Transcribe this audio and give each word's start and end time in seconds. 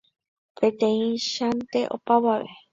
Peteĩchante 0.57 1.85
opavave. 1.99 2.61